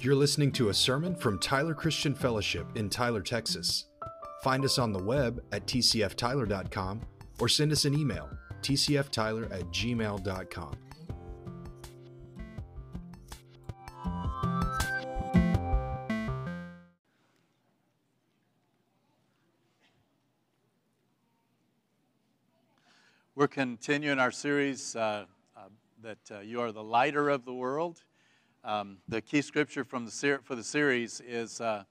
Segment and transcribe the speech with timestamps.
[0.00, 3.86] You're listening to a sermon from Tyler Christian Fellowship in Tyler, Texas.
[4.44, 7.00] Find us on the web at tcftyler.com
[7.40, 8.30] or send us an email,
[8.62, 10.76] tcftyler at gmail.com.
[23.34, 25.24] We're continuing our series uh,
[25.56, 25.60] uh,
[26.02, 28.04] that uh, you are the lighter of the world.
[28.64, 31.84] Um, the key scripture from the ser- for the series is uh,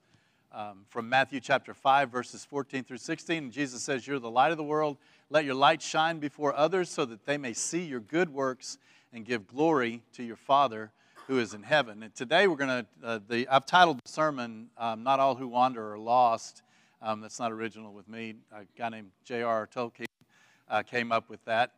[0.51, 3.43] um, from Matthew chapter 5, verses 14 through 16.
[3.45, 4.97] And Jesus says, You're the light of the world.
[5.29, 8.77] Let your light shine before others so that they may see your good works
[9.13, 10.91] and give glory to your Father
[11.27, 12.03] who is in heaven.
[12.03, 15.47] And today we're going to, uh, the, I've titled the sermon, um, Not All Who
[15.47, 16.63] Wander Are Lost.
[17.01, 18.35] Um, that's not original with me.
[18.51, 19.67] A guy named J.R.R.
[19.67, 20.05] Tolkien
[20.69, 21.73] uh, came up with that.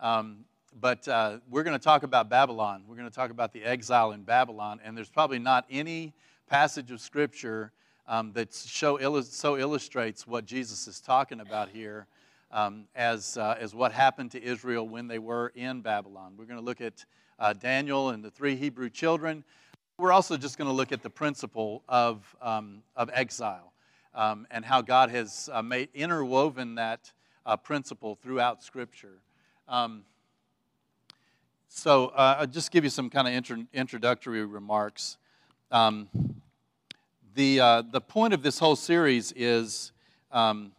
[0.00, 0.44] Um,
[0.80, 2.84] but uh, we're going to talk about Babylon.
[2.88, 4.80] We're going to talk about the exile in Babylon.
[4.84, 6.14] And there's probably not any
[6.48, 7.72] passage of Scripture
[8.06, 12.06] um, that show, so illustrates what Jesus is talking about here
[12.50, 16.34] um, as, uh, as what happened to Israel when they were in Babylon.
[16.36, 17.04] We're going to look at
[17.38, 19.44] uh, Daniel and the three Hebrew children.
[19.98, 23.72] We're also just going to look at the principle of, um, of exile
[24.14, 27.12] um, and how God has uh, made, interwoven that
[27.46, 29.20] uh, principle throughout Scripture.
[29.68, 30.04] Um,
[31.74, 35.16] so uh, I'll just give you some kind of intro- introductory remarks.
[35.70, 36.06] Um,
[37.34, 39.92] the, uh, the point of this whole series is
[40.32, 40.72] um,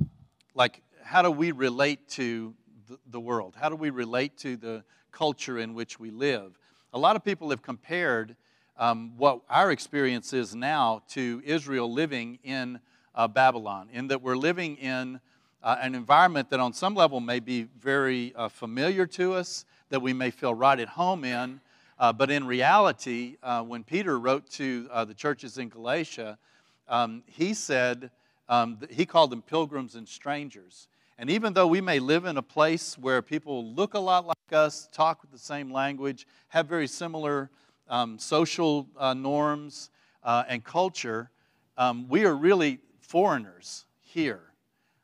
[0.54, 2.54] like, how do we relate to
[2.88, 3.56] the, the world?
[3.60, 6.60] How do we relate to the culture in which we live?
[6.94, 8.36] A lot of people have compared
[8.78, 12.80] um, what our experience is now to Israel living in
[13.16, 15.20] uh, Babylon, in that we're living in
[15.64, 20.00] uh, an environment that on some level may be very uh, familiar to us, that
[20.00, 21.62] we may feel right at home in.
[22.00, 26.40] Uh, but in reality, uh, when Peter wrote to uh, the churches in Galatia,
[26.88, 28.10] um, he said,
[28.50, 30.88] um, he called them pilgrims and strangers.
[31.20, 34.52] And even though we may live in a place where people look a lot like
[34.52, 37.52] us, talk with the same language, have very similar
[37.88, 39.92] um, social uh, norms
[40.26, 41.30] and culture,
[41.78, 44.42] um, we are really foreigners here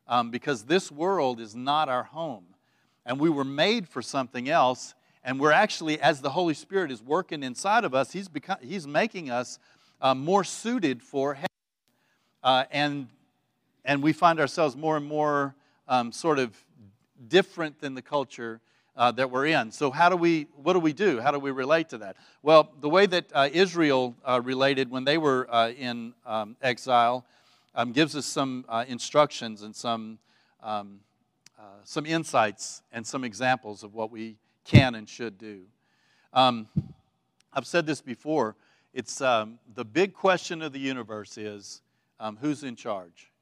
[0.08, 2.46] um, because this world is not our home.
[3.10, 4.94] And we were made for something else.
[5.24, 8.86] And we're actually, as the Holy Spirit is working inside of us, He's, become, he's
[8.86, 9.58] making us
[10.00, 11.48] uh, more suited for heaven.
[12.44, 13.08] Uh, and,
[13.84, 15.56] and we find ourselves more and more
[15.88, 16.56] um, sort of
[17.28, 18.62] different than the culture
[18.96, 19.72] uh, that we're in.
[19.72, 21.20] So, how do we, what do we do?
[21.20, 22.16] How do we relate to that?
[22.44, 27.26] Well, the way that uh, Israel uh, related when they were uh, in um, exile
[27.74, 30.20] um, gives us some instructions and some,
[30.62, 31.00] um,
[31.60, 35.64] uh, some insights and some examples of what we can and should do.
[36.32, 36.70] Um,
[37.52, 38.56] I've said this before.
[38.94, 41.82] It's um, the big question of the universe is
[42.18, 43.34] um, who's in charge?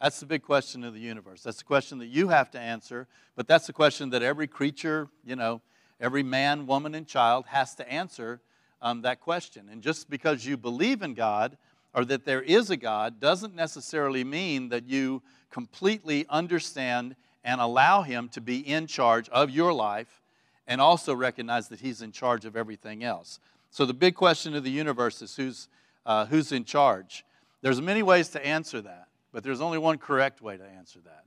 [0.00, 1.44] That's the big question of the universe.
[1.44, 3.06] That's the question that you have to answer,
[3.36, 5.62] but that's the question that every creature, you know,
[6.00, 8.40] every man, woman, and child has to answer
[8.82, 9.68] um, that question.
[9.70, 11.56] And just because you believe in God
[11.94, 18.02] or that there is a God doesn't necessarily mean that you completely understand and allow
[18.02, 20.22] Him to be in charge of your life
[20.66, 23.38] and also recognize that He's in charge of everything else.
[23.70, 25.68] So the big question of the universe is who's,
[26.06, 27.24] uh, who's in charge?
[27.60, 31.24] There's many ways to answer that, but there's only one correct way to answer that.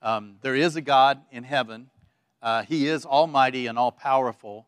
[0.00, 1.90] Um, there is a God in heaven.
[2.42, 4.66] Uh, he is almighty and all powerful,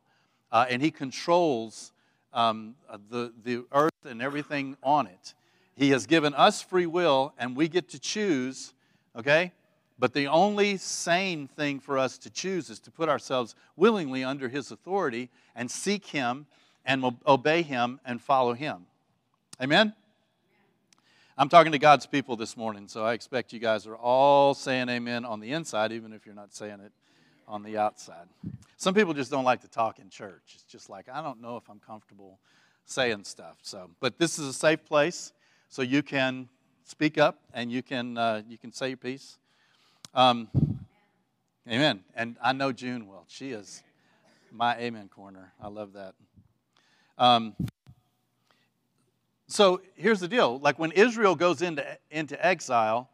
[0.51, 1.93] uh, and He controls
[2.33, 5.35] um, uh, the, the earth and everything on it.
[5.77, 8.75] He has given us free will, and we get to choose,
[9.17, 9.53] okay?
[10.01, 14.49] But the only sane thing for us to choose is to put ourselves willingly under
[14.49, 16.47] His authority and seek Him
[16.87, 18.87] and obey Him and follow Him.
[19.63, 19.93] Amen?
[21.37, 24.89] I'm talking to God's people this morning, so I expect you guys are all saying
[24.89, 26.93] amen on the inside, even if you're not saying it
[27.47, 28.27] on the outside.
[28.79, 30.43] Some people just don't like to talk in church.
[30.55, 32.39] It's just like, I don't know if I'm comfortable
[32.87, 33.59] saying stuff.
[33.61, 35.33] So, but this is a safe place,
[35.69, 36.49] so you can
[36.85, 39.37] speak up and you can uh, you can say your piece.
[40.15, 40.49] Um,
[41.69, 42.01] amen.
[42.15, 43.25] And I know June will.
[43.29, 43.83] She is
[44.51, 45.53] my amen corner.
[45.63, 46.15] I love that.
[47.17, 47.55] Um,
[49.47, 50.59] so here's the deal.
[50.59, 53.11] Like when Israel goes into into exile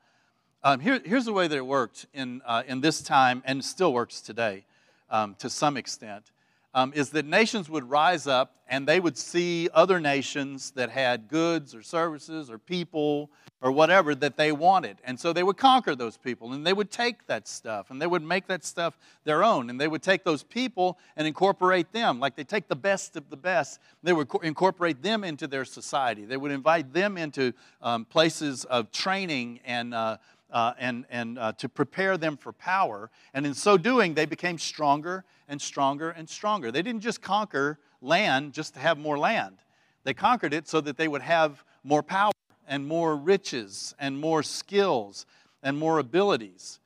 [0.67, 3.93] um, here, here's the way that it worked in, uh, in this time and still
[3.93, 4.65] works today
[5.09, 6.33] um, to some extent.
[6.77, 11.27] Um, is that nations would rise up and they would see other nations that had
[11.27, 13.31] goods or services or people
[13.63, 14.99] or whatever that they wanted.
[15.03, 18.07] And so they would conquer those people and they would take that stuff and they
[18.07, 19.71] would make that stuff their own.
[19.71, 22.21] And they would take those people and incorporate them.
[22.21, 26.27] Like they take the best of the best, they would incorporate them into their society.
[26.27, 30.19] They would invite them into um, places of training and uh,
[30.51, 33.11] uh, and, and uh, to prepare them for power.
[33.35, 36.71] And in so doing, they became stronger and stronger and stronger.
[36.71, 39.57] They didn't just conquer land just to have more land,
[40.05, 42.33] they conquered it so that they would have more power
[42.69, 45.27] and more riches and more skills
[45.63, 46.79] and more abilities.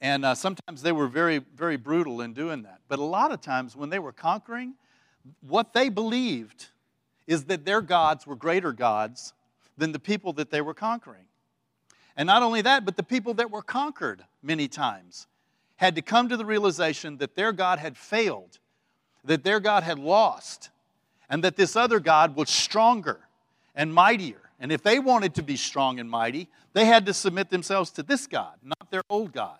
[0.00, 2.80] And uh, sometimes they were very, very brutal in doing that.
[2.88, 4.74] But a lot of times when they were conquering,
[5.40, 6.66] what they believed
[7.26, 9.32] is that their gods were greater gods
[9.78, 11.24] than the people that they were conquering.
[12.16, 15.26] And not only that, but the people that were conquered many times
[15.76, 18.58] had to come to the realization that their God had failed,
[19.24, 20.70] that their God had lost,
[21.28, 23.20] and that this other God was stronger
[23.74, 24.40] and mightier.
[24.60, 28.02] And if they wanted to be strong and mighty, they had to submit themselves to
[28.02, 29.58] this God, not their old God.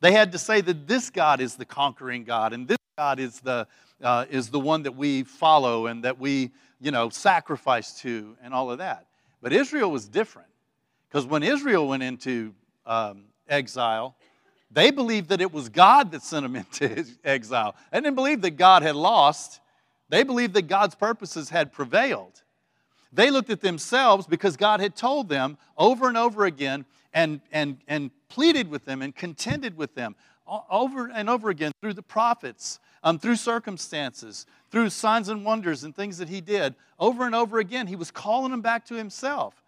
[0.00, 3.40] They had to say that this God is the conquering God, and this God is
[3.40, 3.66] the,
[4.02, 6.50] uh, is the one that we follow and that we,
[6.80, 9.06] you know, sacrifice to, and all of that.
[9.40, 10.47] But Israel was different.
[11.08, 12.54] Because when Israel went into
[12.86, 14.16] um, exile,
[14.70, 17.74] they believed that it was God that sent them into exile.
[17.92, 19.60] They didn't believe that God had lost.
[20.08, 22.42] They believed that God's purposes had prevailed.
[23.12, 26.84] They looked at themselves because God had told them over and over again
[27.14, 30.14] and, and, and pleaded with them and contended with them
[30.70, 35.94] over and over again through the prophets, um, through circumstances, through signs and wonders and
[35.94, 36.74] things that He did.
[36.98, 39.62] Over and over again, He was calling them back to Himself.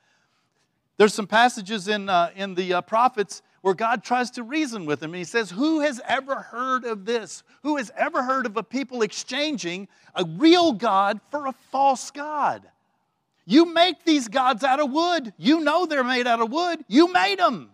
[1.01, 5.01] There's some passages in, uh, in the uh, prophets where God tries to reason with
[5.01, 5.13] them.
[5.13, 7.43] And he says, Who has ever heard of this?
[7.63, 12.69] Who has ever heard of a people exchanging a real God for a false God?
[13.47, 15.33] You make these gods out of wood.
[15.39, 16.85] You know they're made out of wood.
[16.87, 17.71] You made them.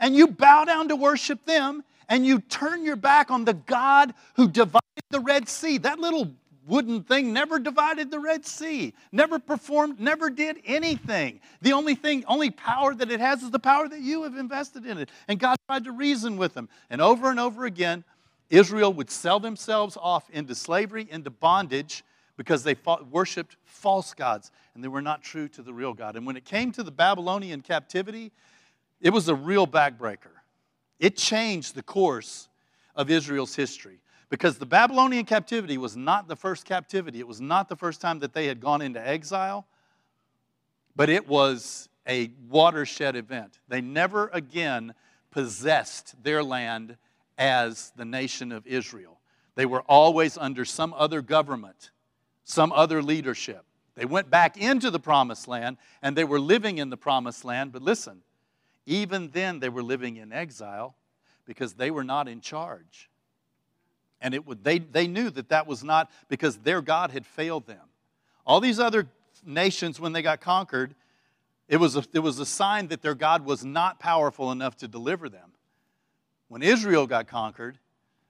[0.00, 4.14] And you bow down to worship them, and you turn your back on the God
[4.36, 4.80] who divided
[5.10, 5.76] the Red Sea.
[5.76, 6.32] That little
[6.66, 11.40] wooden thing never divided the Red Sea, never performed, never did anything.
[11.62, 14.86] The only thing, only power that it has is the power that you have invested
[14.86, 15.10] in it.
[15.28, 16.68] And God tried to reason with them.
[16.90, 18.04] And over and over again,
[18.50, 22.04] Israel would sell themselves off into slavery, into bondage,
[22.36, 26.16] because they fought, worshiped false gods and they were not true to the real God.
[26.16, 28.32] And when it came to the Babylonian captivity,
[29.00, 30.32] it was a real backbreaker.
[30.98, 32.48] It changed the course
[32.96, 33.98] of Israel's history.
[34.34, 38.18] Because the Babylonian captivity was not the first captivity, it was not the first time
[38.18, 39.64] that they had gone into exile,
[40.96, 43.60] but it was a watershed event.
[43.68, 44.94] They never again
[45.30, 46.96] possessed their land
[47.38, 49.20] as the nation of Israel.
[49.54, 51.92] They were always under some other government,
[52.42, 53.64] some other leadership.
[53.94, 57.70] They went back into the promised land and they were living in the promised land,
[57.70, 58.22] but listen,
[58.84, 60.96] even then they were living in exile
[61.46, 63.08] because they were not in charge.
[64.24, 67.66] And it would, they, they knew that that was not because their God had failed
[67.66, 67.82] them.
[68.46, 69.06] All these other
[69.44, 70.94] nations, when they got conquered,
[71.68, 74.88] it was, a, it was a sign that their God was not powerful enough to
[74.88, 75.50] deliver them.
[76.48, 77.78] When Israel got conquered,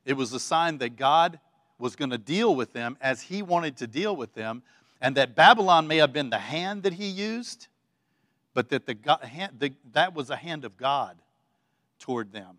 [0.05, 1.39] it was a sign that God
[1.79, 4.65] was going to deal with them as He wanted to deal with them,
[5.01, 7.69] and that Babylon may have been the hand that He used,
[8.53, 8.97] but that the,
[9.57, 11.17] the, that was a hand of God
[12.01, 12.57] toward them.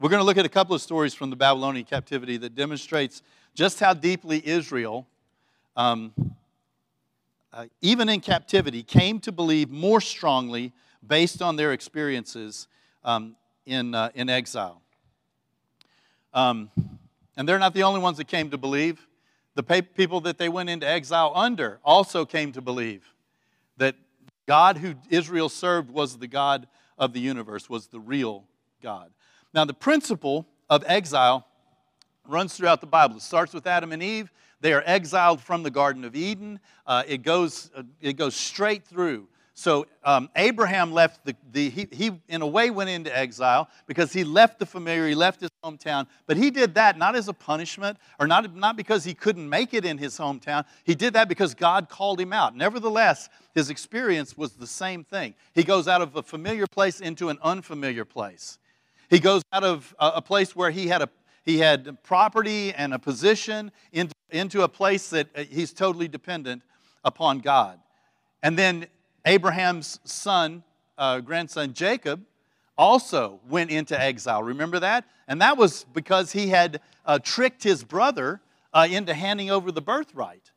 [0.00, 3.20] We're going to look at a couple of stories from the Babylonian captivity that demonstrates
[3.54, 5.06] just how deeply Israel,
[5.76, 6.14] um,
[7.52, 10.72] uh, even in captivity, came to believe more strongly
[11.06, 12.66] based on their experiences
[13.04, 13.36] um,
[13.66, 14.80] in, uh, in exile.
[16.32, 16.70] Um,
[17.36, 19.06] and they're not the only ones that came to believe.
[19.54, 23.04] The people that they went into exile under also came to believe
[23.76, 23.96] that
[24.48, 28.44] God who Israel served was the God of the universe, was the real
[28.82, 29.10] God.
[29.52, 31.46] Now, the principle of exile
[32.26, 33.16] runs throughout the Bible.
[33.16, 34.32] It starts with Adam and Eve.
[34.60, 36.60] They are exiled from the Garden of Eden.
[36.86, 39.26] Uh, it, goes, uh, it goes straight through.
[39.54, 44.10] So um, Abraham left the, the he, he, in a way, went into exile because
[44.10, 46.06] he left the familiar, he left his hometown.
[46.26, 49.74] But he did that not as a punishment or not, not because he couldn't make
[49.74, 50.64] it in his hometown.
[50.84, 52.56] He did that because God called him out.
[52.56, 55.34] Nevertheless, his experience was the same thing.
[55.52, 58.59] He goes out of a familiar place into an unfamiliar place.
[59.10, 61.08] He goes out of a place where he had a
[61.42, 66.62] he had property and a position into, into a place that uh, he's totally dependent
[67.02, 67.80] upon God.
[68.42, 68.86] And then
[69.24, 70.62] Abraham's son,
[70.98, 72.22] uh, grandson Jacob,
[72.76, 74.42] also went into exile.
[74.42, 75.04] Remember that?
[75.28, 78.40] And that was because he had uh, tricked his brother
[78.72, 80.50] uh, into handing over the birthright.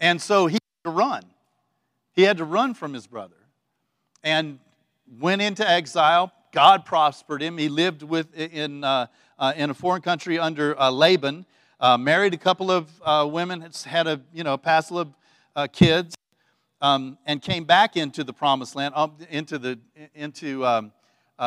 [0.00, 1.22] And so he had to run.
[2.12, 3.36] He had to run from his brother
[4.22, 4.58] and
[5.20, 6.32] went into exile.
[6.52, 7.58] God prospered him.
[7.58, 9.06] He lived with, in, uh,
[9.38, 11.46] uh, in a foreign country under uh, Laban,
[11.80, 16.14] uh, married a couple of uh, women, had a you know, passel of kids,
[16.80, 19.78] um, and came back into the promised land, um, into, the,
[20.14, 20.92] into um,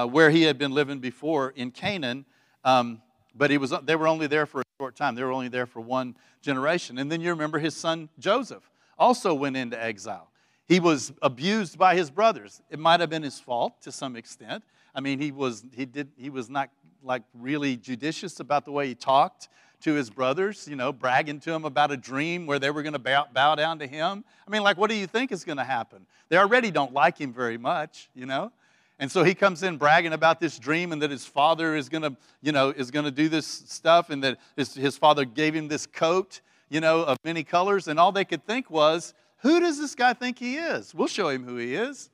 [0.09, 2.25] where he had been living before in Canaan.
[2.63, 3.01] Um,
[3.33, 5.15] but he was, they were only there for a short time.
[5.15, 6.97] They were only there for one generation.
[6.97, 10.29] And then you remember his son Joseph also went into exile.
[10.67, 12.61] He was abused by his brothers.
[12.69, 14.63] It might have been his fault to some extent.
[14.93, 16.69] I mean, he was, he did, he was not
[17.03, 19.49] like really judicious about the way he talked
[19.81, 22.93] to his brothers, you know, bragging to them about a dream where they were going
[22.93, 24.23] to bow, bow down to him.
[24.47, 26.05] I mean, like, what do you think is going to happen?
[26.29, 28.51] They already don't like him very much, you know?
[28.99, 32.03] And so he comes in bragging about this dream and that his father is going
[32.03, 35.55] to, you know, is going to do this stuff and that his, his father gave
[35.55, 37.87] him this coat, you know, of many colors.
[37.87, 40.93] And all they could think was, who does this guy think he is?
[40.93, 42.10] We'll show him who he is.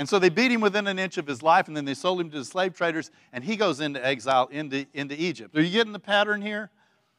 [0.00, 2.22] And so they beat him within an inch of his life, and then they sold
[2.22, 5.54] him to the slave traders, and he goes into exile into, into Egypt.
[5.54, 6.70] Are you getting the pattern here?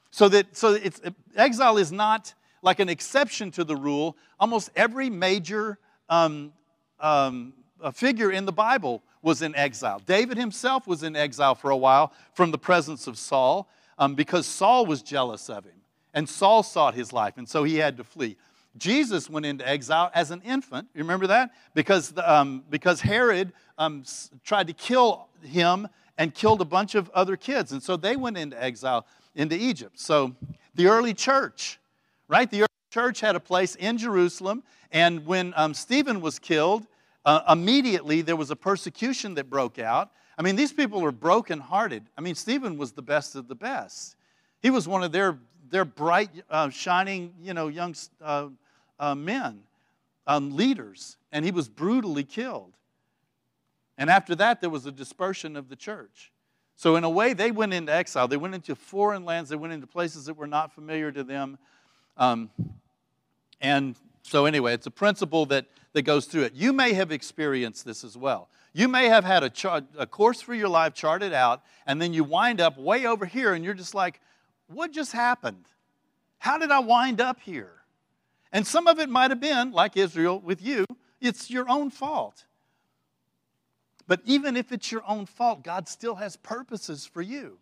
[0.09, 1.00] So that so it's
[1.35, 2.33] exile is not
[2.63, 4.17] like an exception to the rule.
[4.39, 5.77] Almost every major
[6.09, 6.53] um,
[7.00, 7.53] um,
[7.93, 10.01] figure in the Bible was in exile.
[10.03, 13.69] David himself was in exile for a while from the presence of Saul
[14.00, 15.81] um, because Saul was jealous of him,
[16.15, 18.38] and Saul sought his life, and so he had to flee.
[18.78, 20.88] Jesus went into exile as an infant.
[20.94, 21.51] You remember that?
[21.74, 24.04] Because, um, because Herod um,
[24.44, 25.88] tried to kill him
[26.18, 27.72] and killed a bunch of other kids.
[27.72, 30.00] And so they went into exile into Egypt.
[30.00, 30.36] So
[30.75, 31.80] the early church,
[32.28, 32.50] right?
[32.50, 34.63] The early church had a place in Jerusalem.
[34.92, 36.86] And when um, Stephen was killed,
[37.25, 40.12] uh, immediately there was a persecution that broke out.
[40.38, 42.04] I mean, these people are brokenhearted.
[42.18, 44.16] I mean, Stephen was the best of the best.
[44.62, 45.40] He was one of their,
[45.72, 48.50] their bright, uh, shining, you know, young uh,
[49.00, 49.62] uh, men,
[50.28, 52.74] um, leaders, and he was brutally killed.
[53.98, 56.32] And after that, there was a dispersion of the church.
[56.75, 58.28] So, in a way, they went into exile.
[58.28, 61.58] They went into foreign lands, they went into places that were not familiar to them.
[62.18, 62.50] Um,
[63.62, 66.54] and so, anyway, it's a principle that, that goes through it.
[66.54, 68.50] You may have experienced this as well.
[68.74, 72.24] You may have had a, a course for your life charted out, and then you
[72.24, 74.20] wind up way over here, and you're just like,
[74.74, 75.66] what just happened?
[76.40, 77.74] How did I wind up here?
[78.51, 80.86] And some of it might have been, like Israel with you,
[81.22, 82.46] it's your own fault.
[84.08, 87.60] But even if it's your own fault, God still has purposes for you.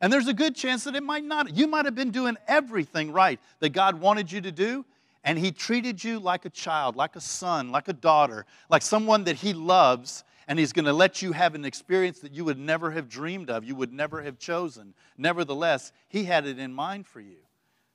[0.00, 1.54] And there's a good chance that it might not.
[1.54, 4.84] You might have been doing everything right that God wanted you to do,
[5.24, 9.24] and He treated you like a child, like a son, like a daughter, like someone
[9.24, 12.58] that He loves, and He's going to let you have an experience that you would
[12.58, 14.94] never have dreamed of, you would never have chosen.
[15.16, 17.36] Nevertheless, He had it in mind for you.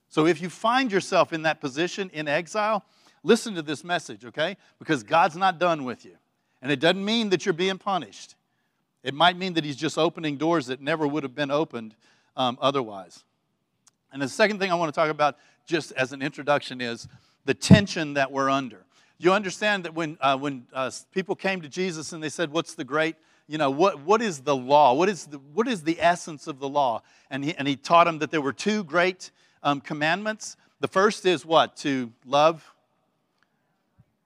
[0.08, 2.84] So if you find yourself in that position in exile,
[3.22, 4.56] listen to this message, okay?
[4.78, 6.16] Because God's not done with you.
[6.62, 8.34] And it doesn't mean that you're being punished,
[9.02, 11.94] it might mean that He's just opening doors that never would have been opened
[12.36, 13.24] um, otherwise.
[14.12, 17.06] And the second thing I want to talk about, just as an introduction, is
[17.44, 18.84] the tension that we're under.
[19.22, 22.72] You understand that when, uh, when uh, people came to Jesus and they said, What's
[22.72, 23.16] the great,
[23.48, 24.94] you know, what, what is the law?
[24.94, 27.02] What is the, what is the essence of the law?
[27.28, 29.30] And he, and he taught them that there were two great
[29.62, 30.56] um, commandments.
[30.80, 31.76] The first is what?
[31.78, 32.72] To love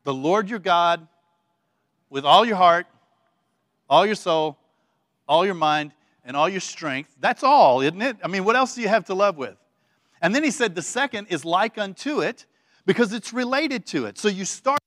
[0.05, 1.09] the Lord your God
[2.09, 2.87] with all your heart,
[3.91, 4.57] all your soul,
[5.29, 5.91] all your mind,
[6.25, 7.17] and all your strength.
[7.19, 8.19] That's all, isn't it?
[8.23, 9.57] I mean, what else do you have to love with?
[10.23, 12.47] And then he said the second is like unto it
[12.87, 14.19] because it's related to it.
[14.19, 14.79] So you start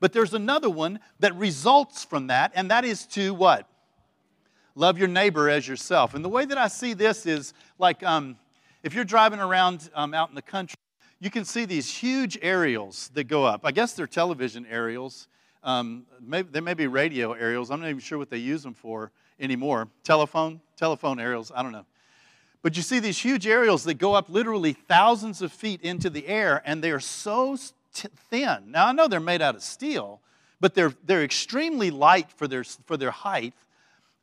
[0.00, 3.68] but there's another one that results from that, and that is to what?
[4.74, 6.14] Love your neighbor as yourself.
[6.14, 8.36] And the way that I see this is like um,
[8.82, 10.76] if you're driving around um, out in the country,
[11.18, 13.62] you can see these huge aerials that go up.
[13.64, 15.28] I guess they're television aerials.
[15.64, 17.70] Um, maybe, they may be radio aerials.
[17.70, 19.10] I'm not even sure what they use them for
[19.40, 19.88] anymore.
[20.04, 21.86] Telephone, telephone aerials, I don't know.
[22.62, 26.26] But you see these huge aerials that go up literally thousands of feet into the
[26.26, 27.56] air, and they are so
[27.96, 28.70] t- thin.
[28.70, 30.20] Now, I know they're made out of steel,
[30.60, 33.54] but they're, they're extremely light for their, for their height,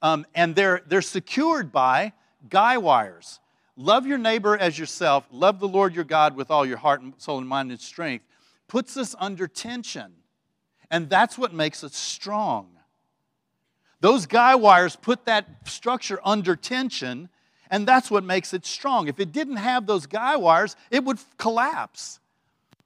[0.01, 2.13] um, and they're, they're secured by
[2.49, 3.39] guy wires.
[3.75, 5.25] Love your neighbor as yourself.
[5.31, 8.25] Love the Lord your God with all your heart and soul and mind and strength.
[8.67, 10.13] Puts us under tension.
[10.91, 12.69] And that's what makes us strong.
[13.99, 17.29] Those guy wires put that structure under tension,
[17.71, 19.07] and that's what makes it strong.
[19.07, 22.19] If it didn't have those guy wires, it would collapse.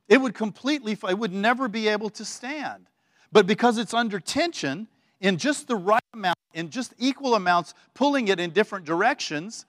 [0.07, 2.87] It would completely, it would never be able to stand.
[3.31, 4.87] But because it's under tension,
[5.19, 9.65] in just the right amount, in just equal amounts, pulling it in different directions,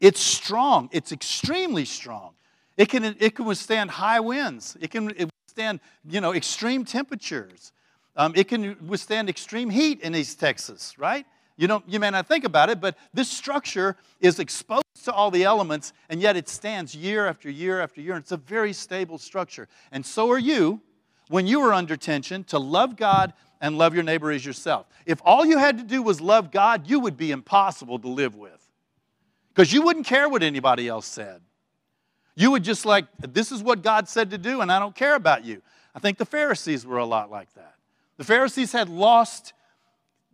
[0.00, 0.88] it's strong.
[0.92, 2.32] It's extremely strong.
[2.76, 4.76] It can, it can withstand high winds.
[4.80, 7.72] It can withstand, you know, extreme temperatures.
[8.16, 11.26] Um, it can withstand extreme heat in East Texas, right?
[11.56, 15.30] You, don't, you may not think about it, but this structure is exposed to all
[15.30, 18.14] the elements, and yet it stands year after year after year.
[18.14, 19.68] And it's a very stable structure.
[19.90, 20.80] And so are you
[21.28, 24.86] when you are under tension to love God and love your neighbor as yourself.
[25.06, 28.36] If all you had to do was love God, you would be impossible to live
[28.36, 28.68] with
[29.54, 31.40] because you wouldn't care what anybody else said.
[32.34, 35.14] You would just like, this is what God said to do, and I don't care
[35.14, 35.62] about you.
[35.94, 37.74] I think the Pharisees were a lot like that.
[38.18, 39.54] The Pharisees had lost,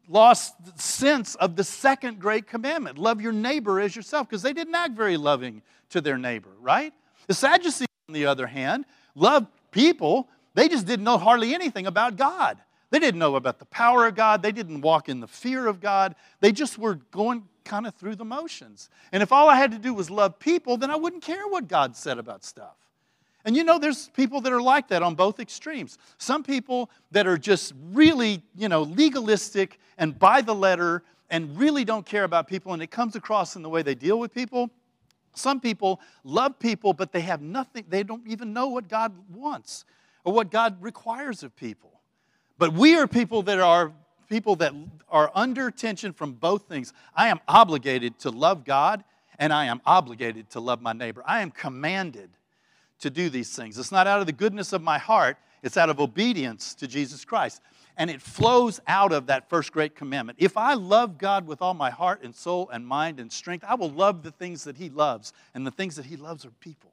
[0.09, 4.75] lost sense of the second great commandment love your neighbor as yourself, because they didn't
[4.75, 6.93] act very loving to their neighbor, right?
[7.27, 12.17] The Sadducees, on the other hand, loved people, they just didn't know hardly anything about
[12.17, 12.59] God.
[12.91, 14.43] They didn't know about the power of God.
[14.43, 16.15] They didn't walk in the fear of God.
[16.41, 18.91] They just were going kind of through the motions.
[19.13, 21.69] And if all I had to do was love people, then I wouldn't care what
[21.69, 22.77] God said about stuff.
[23.45, 25.99] And you know, there's people that are like that on both extremes.
[26.19, 31.85] Some people that are just really, you know, legalistic and by the letter and really
[31.85, 34.71] don't care about people, and it comes across in the way they deal with people.
[35.35, 39.87] Some people love people, but they have nothing, they don't even know what God wants
[40.25, 42.01] or what God requires of people.
[42.59, 43.93] But we are people that are
[44.29, 44.73] people that
[45.11, 46.93] are under tension from both things.
[47.15, 49.05] I am obligated to love God
[49.39, 51.23] and I am obligated to love my neighbor.
[51.27, 52.31] I am commanded
[53.03, 53.79] to do these things.
[53.79, 57.25] It's not out of the goodness of my heart, it's out of obedience to Jesus
[57.25, 57.61] Christ.
[57.97, 60.39] And it flows out of that first great commandment.
[60.41, 63.75] If I love God with all my heart and soul and mind and strength, I
[63.75, 65.35] will love the things that He loves.
[65.55, 66.91] And the things that He loves are people.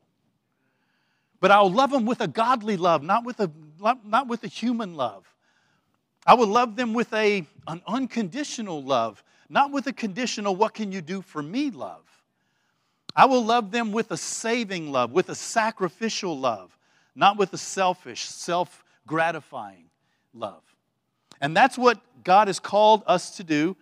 [1.40, 3.50] But I will love them with a godly love, not with a,
[4.04, 5.34] not with a human love.
[6.26, 10.92] I will love them with a, an unconditional love, not with a conditional, what can
[10.92, 12.09] you do for me love.
[13.20, 16.78] I will love them with a saving love, with a sacrificial love,
[17.16, 19.90] not with a selfish, self gratifying
[20.34, 20.64] love.
[21.42, 23.76] And that's what God has called us to do.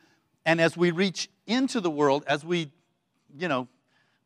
[0.45, 2.71] And as we reach into the world, as we,
[3.37, 3.67] you know,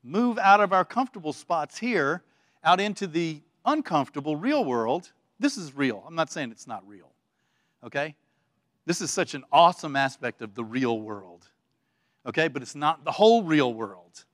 [0.03, 2.23] move out of our comfortable spots here,
[2.63, 6.03] out into the uncomfortable real world, this is real.
[6.07, 7.11] I'm not saying it's not real
[7.83, 8.15] okay?
[8.85, 11.47] This is such an awesome aspect of the real world,
[12.25, 12.47] okay?
[12.47, 14.25] But it's not the whole real world.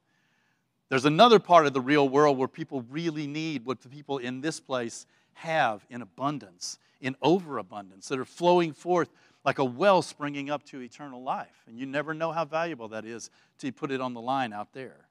[0.89, 4.41] There's another part of the real world where people really need what the people in
[4.41, 9.09] this place have in abundance, in overabundance, that are flowing forth
[9.43, 11.63] like a well springing up to eternal life.
[11.67, 14.73] And you never know how valuable that is to put it on the line out
[14.73, 15.07] there.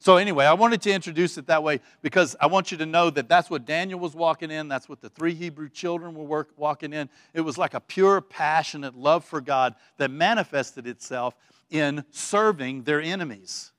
[0.00, 3.08] So, anyway, I wanted to introduce it that way because I want you to know
[3.08, 4.68] that that's what Daniel was walking in.
[4.68, 7.08] That's what the three Hebrew children were work, walking in.
[7.32, 11.34] It was like a pure, passionate love for God that manifested itself
[11.70, 13.72] in serving their enemies.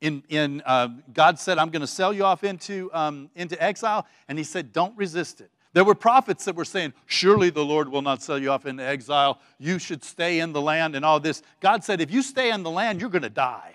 [0.00, 4.06] In, in uh, God said, I'm going to sell you off into, um, into exile.
[4.28, 5.50] And He said, Don't resist it.
[5.72, 8.82] There were prophets that were saying, Surely the Lord will not sell you off into
[8.82, 9.40] exile.
[9.58, 11.42] You should stay in the land and all this.
[11.60, 13.74] God said, If you stay in the land, you're going to die.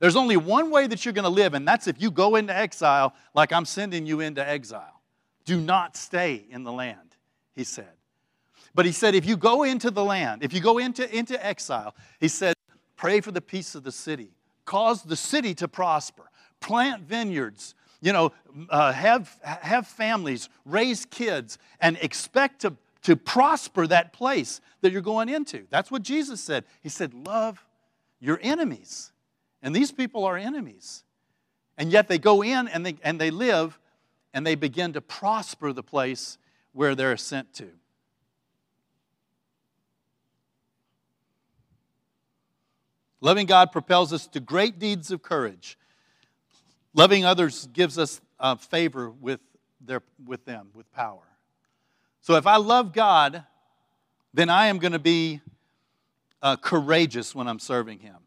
[0.00, 2.54] There's only one way that you're going to live, and that's if you go into
[2.54, 5.00] exile like I'm sending you into exile.
[5.44, 7.16] Do not stay in the land,
[7.54, 7.92] he said.
[8.74, 11.94] But he said, if you go into the land, if you go into, into exile,
[12.20, 12.54] he said,
[12.96, 14.30] pray for the peace of the city,
[14.64, 18.32] cause the city to prosper, plant vineyards, you know,
[18.68, 25.02] uh, have, have families, raise kids, and expect to, to prosper that place that you're
[25.02, 25.66] going into.
[25.70, 26.64] That's what Jesus said.
[26.82, 27.64] He said, love
[28.20, 29.12] your enemies.
[29.62, 31.04] And these people are enemies.
[31.78, 33.78] And yet they go in and they, and they live
[34.34, 36.38] and they begin to prosper the place
[36.72, 37.70] where they're sent to.
[43.24, 45.78] Loving God propels us to great deeds of courage.
[46.92, 49.40] Loving others gives us uh, favor with,
[49.80, 51.26] their, with them, with power.
[52.20, 53.42] So if I love God,
[54.34, 55.40] then I am going to be
[56.42, 58.18] uh, courageous when I'm serving Him.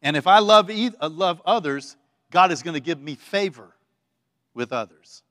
[0.00, 1.98] And if I love, uh, love others,
[2.30, 3.76] God is going to give me favor
[4.54, 5.22] with others.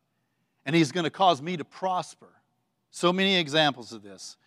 [0.64, 2.30] And He's going to cause me to prosper.
[2.92, 4.38] So many examples of this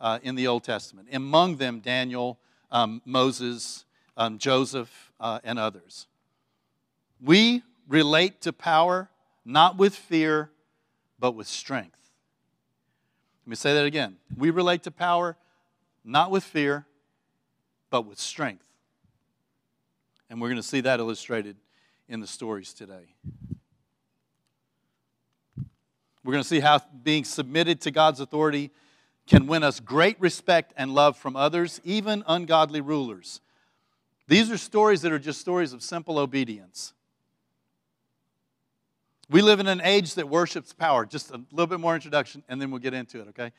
[0.00, 1.10] uh, in the Old Testament.
[1.12, 2.40] Among them, Daniel,
[2.72, 3.84] um, Moses,
[4.20, 6.06] um, Joseph, uh, and others.
[7.22, 9.08] We relate to power
[9.46, 10.50] not with fear,
[11.18, 11.98] but with strength.
[13.46, 14.16] Let me say that again.
[14.36, 15.38] We relate to power
[16.04, 16.86] not with fear,
[17.88, 18.64] but with strength.
[20.28, 21.56] And we're going to see that illustrated
[22.06, 23.14] in the stories today.
[26.22, 28.70] We're going to see how being submitted to God's authority
[29.26, 33.40] can win us great respect and love from others, even ungodly rulers.
[34.30, 36.92] These are stories that are just stories of simple obedience.
[39.28, 41.04] We live in an age that worships power.
[41.04, 43.50] Just a little bit more introduction, and then we'll get into it, okay?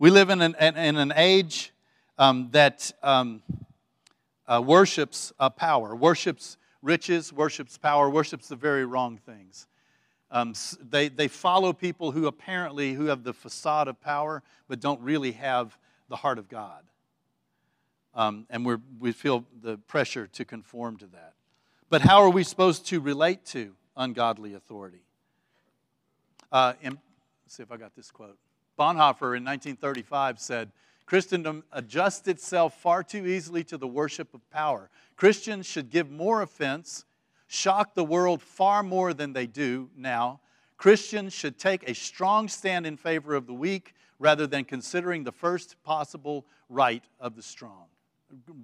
[0.00, 1.72] We live in an, in an age
[2.18, 3.42] um, that um,
[4.48, 9.68] uh, worships uh, power, worships riches, worships power, worships the very wrong things.
[10.32, 15.00] Um, they, they follow people who apparently who have the facade of power but don't
[15.00, 15.78] really have
[16.08, 16.82] the heart of God.
[18.18, 21.34] Um, and we we feel the pressure to conform to that.
[21.88, 25.02] But how are we supposed to relate to ungodly authority?
[26.50, 26.96] Uh, let's
[27.46, 28.36] see if I got this quote.
[28.76, 30.72] Bonhoeffer in 1935 said,
[31.06, 34.90] Christendom adjusts itself far too easily to the worship of power.
[35.16, 37.04] Christians should give more offense
[37.46, 40.40] shock the world far more than they do now.
[40.76, 45.32] Christians should take a strong stand in favor of the weak rather than considering the
[45.32, 47.86] first possible right of the strong.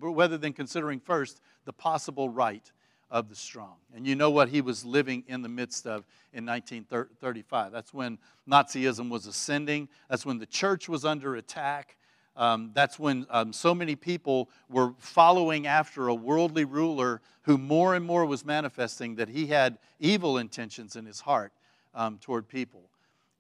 [0.01, 2.71] Rather than considering first the possible right
[3.11, 3.77] of the strong.
[3.95, 7.71] And you know what he was living in the midst of in 1935.
[7.73, 11.97] That's when Nazism was ascending, that's when the church was under attack.
[12.37, 17.95] Um, that's when um, so many people were following after a worldly ruler who more
[17.95, 21.53] and more was manifesting that he had evil intentions in his heart
[21.95, 22.91] um, toward people.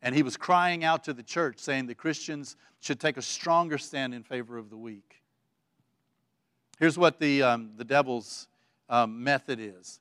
[0.00, 3.78] And he was crying out to the church, saying the Christians should take a stronger
[3.78, 5.23] stand in favor of the weak.
[6.78, 8.48] Here's what the, um, the devil's
[8.88, 10.00] um, method is,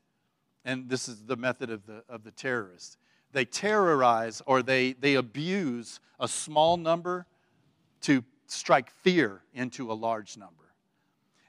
[0.65, 2.97] and this is the method of the, of the terrorist.
[3.31, 7.25] They terrorize or they, they abuse a small number
[8.01, 10.63] to strike fear into a large number.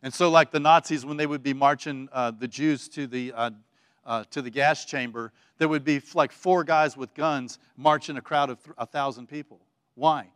[0.02, 3.32] And so, like the Nazis, when they would be marching uh, the Jews to the,
[3.32, 3.50] uh,
[4.04, 8.20] uh, to the gas chamber, there would be like four guys with guns marching a
[8.20, 9.60] crowd of a thousand people.
[9.94, 10.28] Why?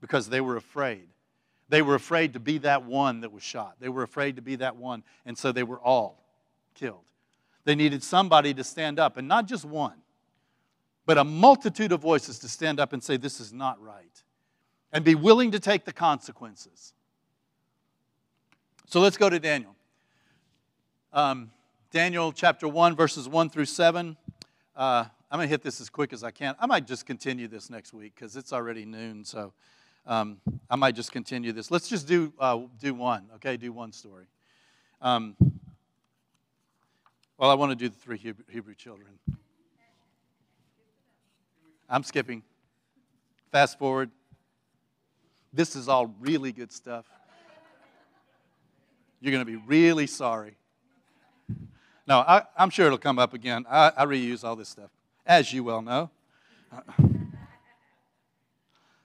[0.00, 1.06] Because they were afraid.
[1.68, 3.76] They were afraid to be that one that was shot.
[3.80, 6.22] They were afraid to be that one, and so they were all
[6.74, 7.04] killed.
[7.64, 9.96] They needed somebody to stand up, and not just one,
[11.06, 14.22] but a multitude of voices to stand up and say, This is not right
[14.94, 16.94] and be willing to take the consequences.
[18.86, 19.74] So let's go to Daniel.
[21.12, 21.50] Um,
[21.90, 24.16] Daniel chapter 1, verses 1 through 7.
[24.76, 26.54] Uh, I'm going to hit this as quick as I can.
[26.60, 29.52] I might just continue this next week because it's already noon, so
[30.06, 30.38] um,
[30.68, 31.70] I might just continue this.
[31.70, 33.56] Let's just do, uh, do one, okay?
[33.56, 34.26] Do one story.
[35.00, 35.36] Um,
[37.38, 39.18] well, I want to do the three Hebrew, Hebrew children.
[41.88, 42.42] I'm skipping.
[43.50, 44.10] Fast forward.
[45.52, 47.06] This is all really good stuff.
[49.20, 50.56] You're going to be really sorry.
[52.06, 53.64] No, I, am sure it'll come up again.
[53.70, 54.90] I, I, reuse all this stuff,
[55.24, 56.10] as you well know.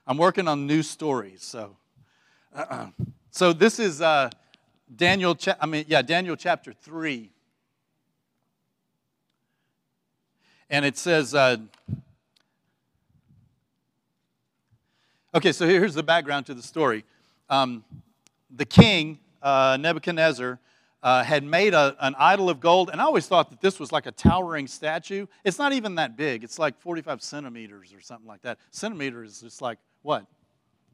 [0.06, 1.76] I'm working on new stories, so.
[2.54, 2.88] Uh-uh.
[3.32, 4.28] So this is uh,
[4.96, 5.36] Daniel.
[5.36, 7.30] Cha- I mean, yeah, Daniel chapter three,
[10.68, 11.32] and it says.
[11.32, 11.58] Uh,
[15.32, 17.04] Okay, so here's the background to the story.
[17.48, 17.84] Um,
[18.56, 20.58] the king, uh, Nebuchadnezzar,
[21.04, 23.92] uh, had made a, an idol of gold, and I always thought that this was
[23.92, 25.28] like a towering statue.
[25.44, 28.58] It's not even that big, it's like 45 centimeters or something like that.
[28.72, 30.26] Centimeter is just like, what?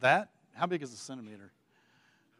[0.00, 0.30] That?
[0.54, 1.52] How big is a centimeter?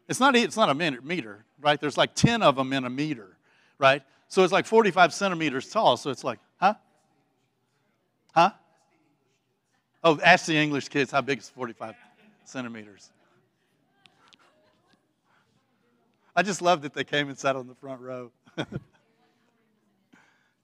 [0.07, 1.79] It's not, it's not a meter, right?
[1.79, 3.37] There's like 10 of them in a meter,
[3.77, 4.01] right?
[4.27, 6.75] So it's like 45 centimeters tall, so it's like, huh?
[8.33, 8.51] Huh?
[10.03, 11.95] Oh, ask the English kids how big is 45
[12.45, 13.11] centimeters.
[16.35, 18.31] I just love that they came and sat on the front row.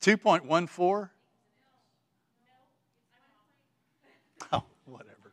[0.02, 1.10] 2.14?
[4.52, 5.32] Oh, whatever.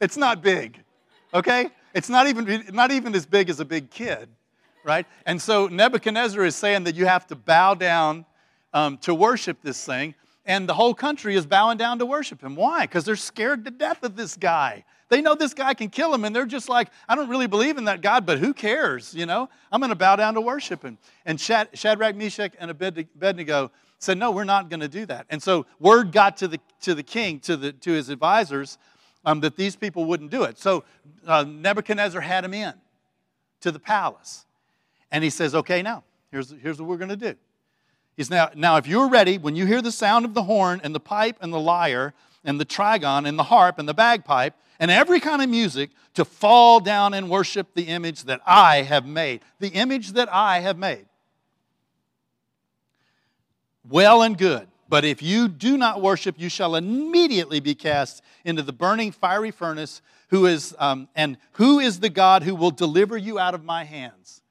[0.00, 0.80] It's not big,
[1.32, 1.70] okay?
[1.94, 4.28] It's not even, not even as big as a big kid,
[4.84, 5.06] right?
[5.24, 8.26] And so Nebuchadnezzar is saying that you have to bow down
[8.74, 10.14] um, to worship this thing
[10.46, 12.54] and the whole country is bowing down to worship him.
[12.54, 12.82] Why?
[12.82, 14.84] Because they're scared to death of this guy.
[15.08, 17.78] They know this guy can kill him, and they're just like, I don't really believe
[17.78, 19.14] in that God, but who cares?
[19.14, 20.98] You know, I'm going to bow down to worship him.
[21.24, 25.26] And Shadrach, Meshach, and Abednego said, No, we're not going to do that.
[25.30, 28.78] And so word got to the, to the king, to, the, to his advisors,
[29.26, 30.58] um, that these people wouldn't do it.
[30.58, 30.84] So
[31.26, 32.72] uh, Nebuchadnezzar had him in
[33.60, 34.46] to the palace.
[35.10, 37.34] And he says, Okay, now, here's, here's what we're going to do.
[38.16, 40.94] He's now, now, if you're ready, when you hear the sound of the horn and
[40.94, 44.90] the pipe and the lyre and the trigon and the harp and the bagpipe and
[44.90, 49.42] every kind of music, to fall down and worship the image that I have made.
[49.58, 51.04] The image that I have made.
[53.86, 54.66] Well and good.
[54.88, 59.50] But if you do not worship, you shall immediately be cast into the burning fiery
[59.50, 60.00] furnace.
[60.28, 63.84] Who is um, and who is the God who will deliver you out of my
[63.84, 64.42] hands?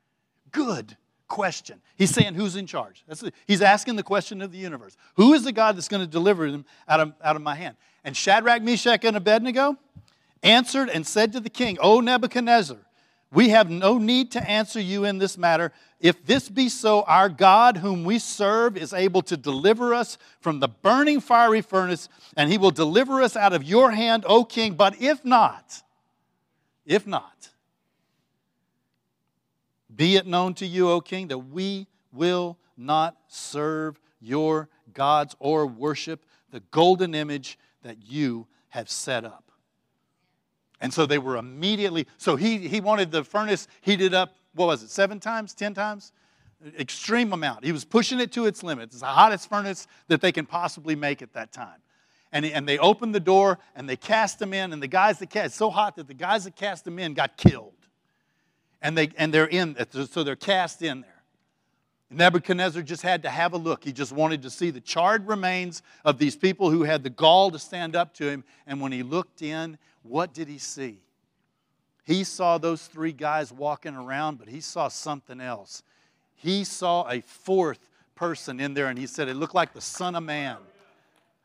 [0.51, 1.81] Good question.
[1.95, 3.03] He's saying, Who's in charge?
[3.07, 4.95] That's, he's asking the question of the universe.
[5.15, 7.75] Who is the God that's going to deliver them out of, out of my hand?
[8.03, 9.77] And Shadrach, Meshach, and Abednego
[10.43, 12.77] answered and said to the king, O Nebuchadnezzar,
[13.31, 15.71] we have no need to answer you in this matter.
[15.99, 20.59] If this be so, our God, whom we serve, is able to deliver us from
[20.59, 22.07] the burning fiery furnace,
[22.37, 24.75] and he will deliver us out of your hand, O king.
[24.75, 25.81] But if not,
[26.85, 27.49] if not,
[29.93, 35.65] be it known to you, O king, that we will not serve your gods or
[35.65, 39.44] worship the golden image that you have set up.
[40.81, 44.83] And so they were immediately, so he, he wanted the furnace heated up, what was
[44.83, 46.11] it, seven times, ten times?
[46.77, 47.63] Extreme amount.
[47.63, 48.95] He was pushing it to its limits.
[48.95, 51.79] It's the hottest furnace that they can possibly make at that time.
[52.31, 55.29] And, and they opened the door and they cast them in, and the guys that
[55.29, 57.73] cast, so hot that the guys that cast them in got killed
[58.81, 59.75] and, they, and they're in,
[60.09, 61.11] so they're cast in there.
[62.11, 63.83] Nebuchadnezzar just had to have a look.
[63.83, 67.49] He just wanted to see the charred remains of these people who had the gall
[67.51, 68.43] to stand up to him.
[68.67, 70.99] And when he looked in, what did he see?
[72.03, 75.81] He saw those three guys walking around, but he saw something else.
[76.35, 80.15] He saw a fourth person in there, and he said, It looked like the Son
[80.15, 80.57] of Man.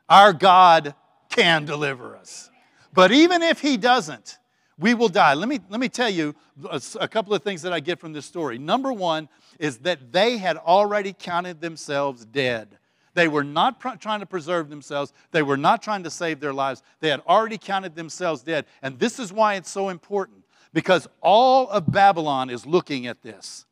[0.07, 0.93] Our God
[1.29, 2.49] can deliver us.
[2.93, 4.37] But even if he doesn't,
[4.77, 5.33] we will die.
[5.33, 6.35] Let me, let me tell you
[6.69, 8.57] a, a couple of things that I get from this story.
[8.57, 12.77] Number one is that they had already counted themselves dead.
[13.13, 15.13] They were not pr- trying to preserve themselves.
[15.31, 16.81] They were not trying to save their lives.
[16.99, 18.65] They had already counted themselves dead.
[18.81, 23.65] And this is why it's so important because all of Babylon is looking at this.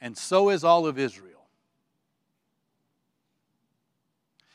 [0.00, 1.30] And so is all of Israel.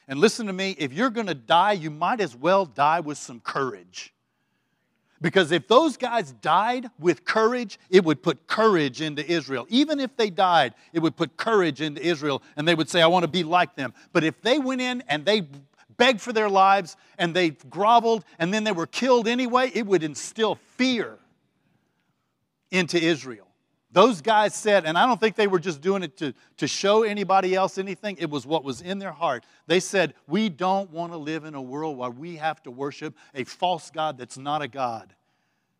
[0.08, 3.17] And listen to me if you're going to die, you might as well die with
[3.17, 4.14] some courage.
[5.21, 9.65] Because if those guys died with courage, it would put courage into Israel.
[9.69, 13.08] Even if they died, it would put courage into Israel, and they would say, I
[13.08, 13.93] want to be like them.
[14.12, 15.47] But if they went in and they
[15.97, 20.04] begged for their lives and they groveled and then they were killed anyway, it would
[20.04, 21.17] instill fear
[22.71, 23.45] into Israel.
[23.96, 27.04] Those guys said, and I don't think they were just doing it to, to show
[27.04, 29.46] anybody else anything, it was what was in their heart.
[29.68, 33.16] They said, We don't want to live in a world where we have to worship
[33.34, 35.16] a false God that's not a God.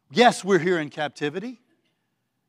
[0.10, 1.60] Yes, we're here in captivity.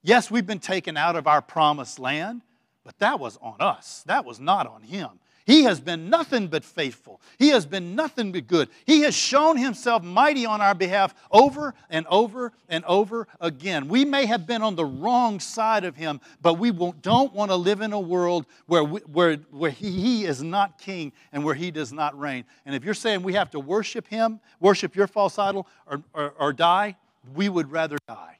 [0.04, 2.42] Yes, we've been taken out of our promised land,
[2.84, 4.04] but that was on us.
[4.06, 5.18] That was not on him.
[5.46, 7.20] He has been nothing but faithful.
[7.38, 8.68] He has been nothing but good.
[8.84, 13.86] He has shown himself mighty on our behalf over and over and over again.
[13.86, 17.56] We may have been on the wrong side of him, but we don't want to
[17.56, 21.54] live in a world where, we, where, where he, he is not king and where
[21.54, 22.44] he does not reign.
[22.64, 26.34] And if you're saying we have to worship him, worship your false idol, or, or,
[26.40, 26.96] or die,
[27.36, 28.38] we would rather die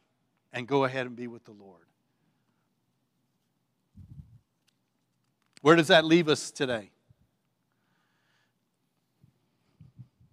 [0.53, 1.83] and go ahead and be with the Lord.
[5.63, 6.91] Where does that leave us today?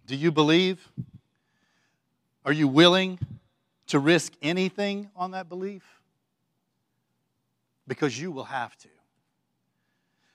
[0.06, 0.86] Do you believe?
[2.44, 3.18] Are you willing
[3.86, 5.82] to risk anything on that belief?
[7.86, 8.88] Because you will have to.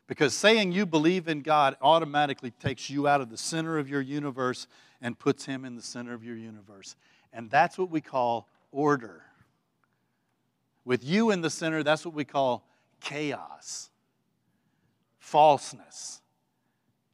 [0.07, 4.01] Because saying you believe in God automatically takes you out of the center of your
[4.01, 4.65] universe
[5.01, 6.95] and puts Him in the center of your universe.
[7.31, 9.21] And that's what we call order.
[10.83, 12.65] With you in the center, that's what we call
[13.01, 13.91] chaos,
[15.19, 16.21] falseness,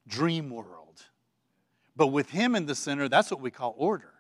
[0.08, 0.85] dream world.
[1.96, 4.12] But with Him in the center, that's what we call order.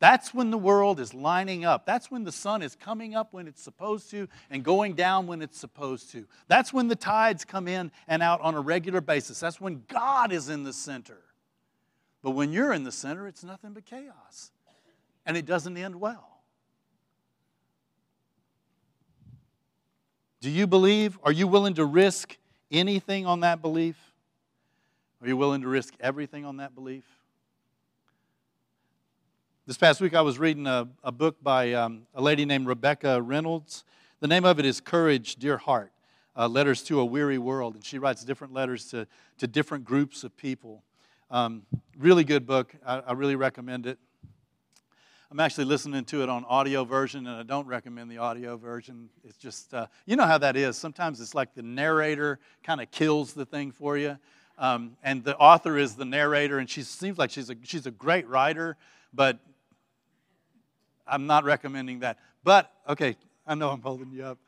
[0.00, 1.86] That's when the world is lining up.
[1.86, 5.40] That's when the sun is coming up when it's supposed to and going down when
[5.40, 6.26] it's supposed to.
[6.48, 9.40] That's when the tides come in and out on a regular basis.
[9.40, 11.18] That's when God is in the center.
[12.22, 14.50] But when you're in the center, it's nothing but chaos.
[15.24, 16.42] And it doesn't end well.
[20.40, 21.18] Do you believe?
[21.22, 22.36] Are you willing to risk
[22.70, 23.96] anything on that belief?
[25.24, 27.06] Are you willing to risk everything on that belief?
[29.66, 33.22] This past week, I was reading a, a book by um, a lady named Rebecca
[33.22, 33.84] Reynolds.
[34.20, 35.92] The name of it is Courage, Dear Heart
[36.36, 37.74] uh, Letters to a Weary World.
[37.74, 39.06] And she writes different letters to,
[39.38, 40.82] to different groups of people.
[41.30, 41.62] Um,
[41.96, 42.74] really good book.
[42.86, 43.98] I, I really recommend it.
[45.30, 49.08] I'm actually listening to it on audio version, and I don't recommend the audio version.
[49.24, 50.76] It's just, uh, you know how that is.
[50.76, 54.18] Sometimes it's like the narrator kind of kills the thing for you.
[54.56, 57.90] Um, and the author is the narrator, and she seems like she's a, she's a
[57.90, 58.76] great writer,
[59.12, 59.38] but
[61.06, 62.18] I'm not recommending that.
[62.44, 64.38] But, okay, I know I'm holding you up.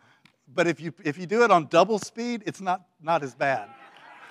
[0.52, 3.68] But if you, if you do it on double speed, it's not, not as bad.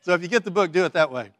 [0.00, 1.30] so if you get the book, do it that way.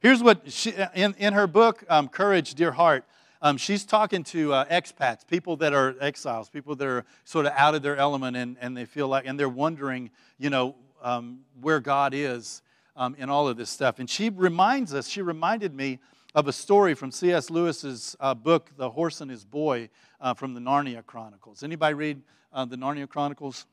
[0.00, 3.04] Here's what she, in, in her book, um, Courage, Dear Heart,
[3.42, 7.52] um, she's talking to uh, expats, people that are exiles, people that are sort of
[7.56, 11.40] out of their element and, and they feel like, and they're wondering, you know, um,
[11.60, 12.62] where God is
[12.96, 14.00] um, in all of this stuff.
[14.00, 16.00] And she reminds us, she reminded me
[16.34, 17.50] of a story from C.S.
[17.50, 19.90] Lewis's uh, book, The Horse and His Boy,
[20.20, 21.62] uh, from the Narnia Chronicles.
[21.62, 23.66] Anybody read uh, the Narnia Chronicles?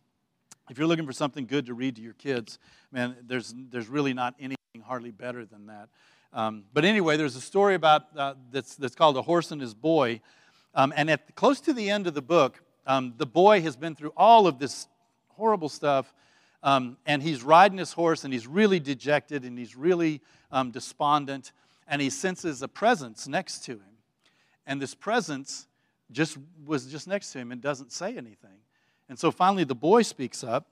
[0.70, 2.60] If you're looking for something good to read to your kids,
[2.92, 5.90] man, there's, there's really not anything hardly better than that.
[6.34, 9.74] Um, but anyway, there's a story about uh, that's, that's called A Horse and His
[9.74, 10.22] Boy.
[10.76, 13.96] Um, and at close to the end of the book, um, the boy has been
[13.96, 14.88] through all of this
[15.30, 16.14] horrible stuff.
[16.64, 20.22] Um, and he's riding his horse and he's really dejected and he's really
[20.52, 21.52] um, despondent.
[21.88, 23.98] And he senses a presence next to him.
[24.66, 25.68] And this presence
[26.12, 28.60] just was just next to him and doesn't say anything.
[29.10, 30.68] And so finally, the boy speaks up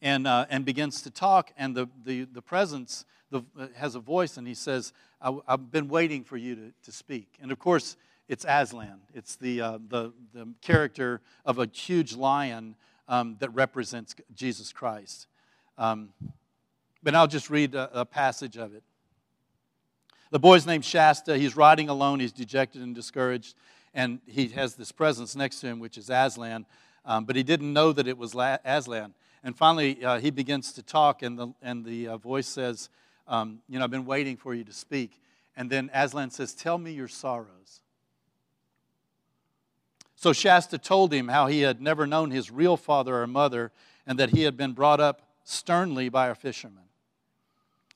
[0.00, 1.52] and, uh, and begins to talk.
[1.56, 5.70] And the, the, the presence the, uh, has a voice and he says, I, have
[5.70, 7.36] been waiting for you to, to speak.
[7.42, 7.96] And of course,
[8.28, 9.00] it's Aslan.
[9.12, 12.76] It's the, uh, the, the character of a huge lion
[13.10, 15.26] um, that represents Jesus Christ.
[15.76, 16.10] Um,
[17.02, 18.84] but I'll just read a, a passage of it.
[20.30, 21.36] The boy's named Shasta.
[21.36, 22.20] He's riding alone.
[22.20, 23.56] He's dejected and discouraged.
[23.92, 26.66] And he has this presence next to him, which is Aslan.
[27.04, 29.12] Um, but he didn't know that it was La- Aslan.
[29.42, 32.90] And finally, uh, he begins to talk, and the, and the uh, voice says,
[33.26, 35.20] um, You know, I've been waiting for you to speak.
[35.56, 37.80] And then Aslan says, Tell me your sorrows.
[40.20, 43.72] So Shasta told him how he had never known his real father or mother,
[44.06, 46.84] and that he had been brought up sternly by a fisherman.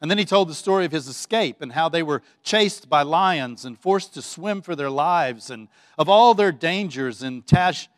[0.00, 3.02] And then he told the story of his escape and how they were chased by
[3.02, 7.90] lions and forced to swim for their lives, and of all their dangers in Tash,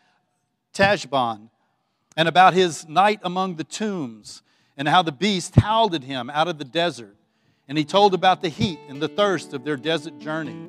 [0.74, 1.48] Tashbaan
[2.16, 4.42] and about his night among the tombs,
[4.76, 7.14] and how the beast howled at him out of the desert.
[7.68, 10.68] And he told about the heat and the thirst of their desert journey,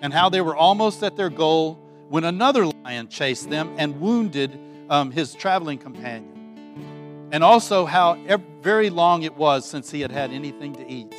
[0.00, 1.81] and how they were almost at their goal
[2.12, 7.30] when another lion chased them and wounded um, his traveling companion.
[7.32, 8.18] And also how
[8.60, 11.14] very long it was since he had had anything to eat.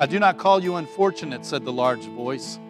[0.00, 2.60] I do not call you unfortunate, said the large voice.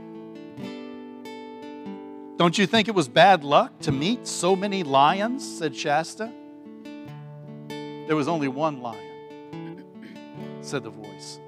[2.38, 5.46] Don't you think it was bad luck to meet so many lions?
[5.58, 6.32] said Shasta.
[7.68, 9.84] There was only one lion,
[10.62, 11.40] said the voice.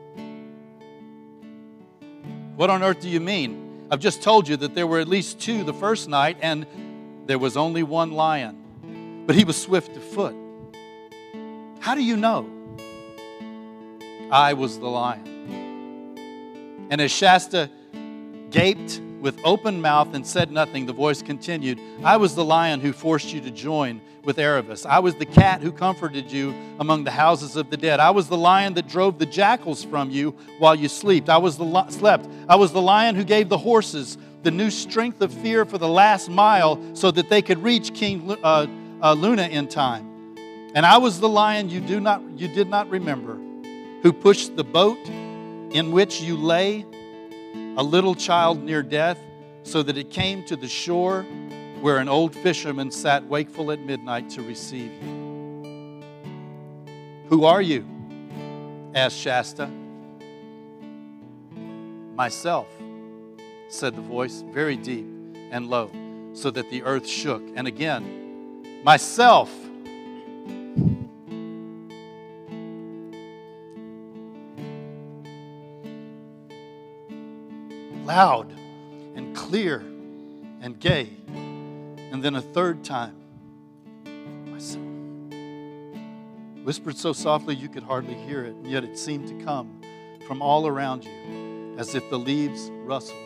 [2.57, 3.68] What on earth do you mean?
[3.91, 6.67] I've just told you that there were at least two the first night, and
[7.27, 10.35] there was only one lion, but he was swift of foot.
[11.81, 12.49] How do you know?
[14.31, 16.19] I was the lion.
[16.91, 17.71] And as Shasta
[18.51, 22.93] gaped with open mouth and said nothing, the voice continued, I was the lion who
[22.93, 24.85] forced you to join with Aravis.
[24.85, 28.01] I was the cat who comforted you among the houses of the dead.
[28.01, 31.29] I was the lion that drove the jackals from you while you slept.
[31.29, 32.29] I was the li- slept.
[32.49, 35.89] I was the lion who gave the horses the new strength of fear for the
[35.89, 38.67] last mile so that they could reach King uh,
[39.03, 40.07] uh, Luna in time.
[40.75, 43.37] And I was the lion you do not you did not remember,
[44.03, 46.85] who pushed the boat in which you lay
[47.79, 49.19] a little child near death,
[49.63, 51.23] so that it came to the shore
[51.81, 56.03] where an old fisherman sat wakeful at midnight to receive you.
[57.29, 57.87] Who are you?
[58.97, 59.71] asked Shasta.
[62.17, 62.67] Myself,
[63.69, 65.07] said the voice, very deep
[65.53, 65.93] and low,
[66.33, 67.43] so that the earth shook.
[67.55, 69.55] And again, myself.
[78.09, 78.51] Loud
[79.17, 79.81] and clear
[80.63, 81.11] and gay.
[82.11, 83.15] And then a third time,
[84.47, 84.83] myself.
[86.65, 89.83] Whispered so softly you could hardly hear it, and yet it seemed to come
[90.27, 93.19] from all around you as if the leaves rustled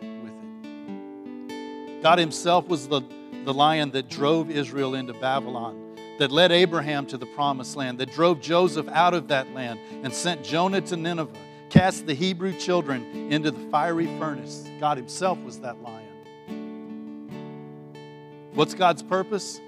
[0.00, 2.02] with it.
[2.02, 3.02] God Himself was the,
[3.44, 8.10] the lion that drove Israel into Babylon, that led Abraham to the promised land, that
[8.10, 11.36] drove Joseph out of that land and sent Jonah to Nineveh
[11.70, 14.68] cast the Hebrew children into the fiery furnace.
[14.80, 16.06] God Himself was that lion.
[18.54, 19.60] What's God's purpose?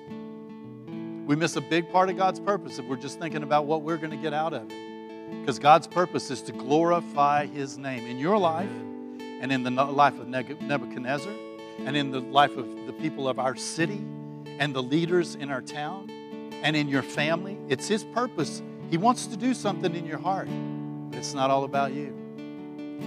[1.26, 3.96] We miss a big part of God's purpose if we're just thinking about what we're
[3.96, 5.40] going to get out of it.
[5.40, 8.68] Because God's purpose is to glorify His name in your life
[9.20, 11.32] and in the life of Nebuchadnezzar
[11.78, 14.04] and in the life of the people of our city
[14.58, 16.10] and the leaders in our town
[16.62, 17.56] and in your family.
[17.68, 18.60] It's His purpose.
[18.90, 20.48] He wants to do something in your heart.
[21.22, 22.12] It's not all about you.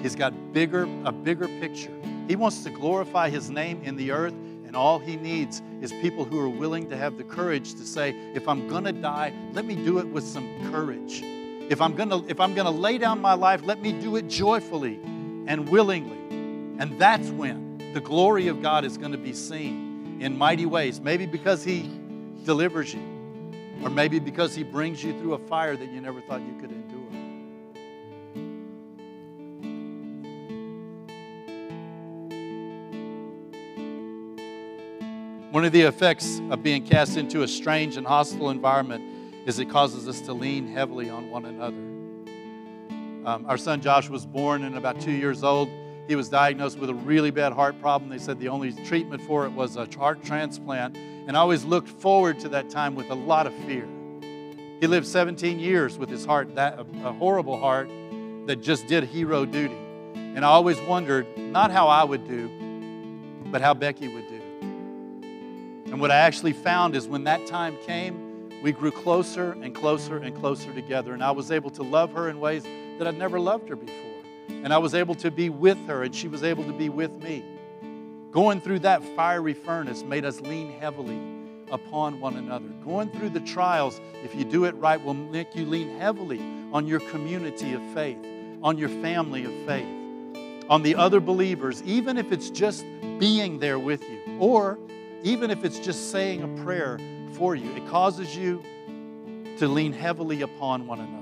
[0.01, 1.91] He's got bigger, a bigger picture.
[2.30, 4.32] He wants to glorify his name in the earth,
[4.66, 7.86] and And all he needs is people who are willing to have the courage to
[7.86, 11.22] say, if I'm going to die, let me do it with some courage.
[11.24, 14.18] If I'm going to if I'm going to lay down my life, let me do
[14.18, 14.99] it joyfully
[15.47, 16.18] and willingly.
[16.78, 20.99] And that's when the glory of God is going to be seen in mighty ways.
[20.99, 21.89] Maybe because he
[22.43, 23.01] delivers you,
[23.82, 26.72] or maybe because he brings you through a fire that you never thought you could
[26.72, 26.94] endure.
[35.56, 39.01] One of the effects of being cast into a strange and hostile environment
[39.47, 41.78] is it causes us to lean heavily on one another.
[43.26, 45.70] Um, our son Josh was born and about two years old.
[46.10, 48.10] He was diagnosed with a really bad heart problem.
[48.10, 50.97] They said the only treatment for it was a heart transplant.
[50.97, 53.88] And I always looked forward to that time with a lot of fear.
[54.82, 57.88] He lived 17 years with his heart, that a horrible heart
[58.47, 59.78] that just did hero duty.
[60.16, 62.49] And I always wondered not how I would do,
[63.53, 64.24] but how Becky would.
[65.86, 70.17] And what I actually found is when that time came, we grew closer and closer
[70.17, 71.13] and closer together.
[71.13, 72.63] And I was able to love her in ways
[72.97, 74.23] that I'd never loved her before.
[74.49, 77.11] And I was able to be with her, and she was able to be with
[77.21, 77.43] me.
[78.31, 81.19] Going through that fiery furnace made us lean heavily
[81.71, 82.67] upon one another.
[82.83, 86.41] Going through the trials, if you do it right, will make you lean heavily
[86.73, 88.17] on your community of faith,
[88.61, 89.88] on your family of faith,
[90.69, 92.86] on the other believers, even if it's just
[93.19, 94.38] being there with you.
[94.39, 94.79] Or
[95.24, 96.99] even if it's just saying a prayer
[97.32, 98.63] for you, it causes you
[99.57, 101.22] to lean heavily upon one another.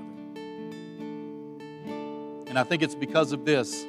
[2.48, 3.84] And I think it's because of this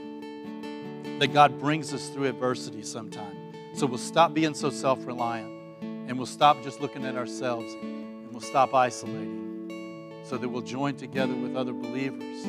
[1.19, 3.53] that God brings us through adversity sometime.
[3.73, 5.51] So we'll stop being so self reliant
[5.81, 10.95] and we'll stop just looking at ourselves and we'll stop isolating so that we'll join
[10.95, 12.43] together with other believers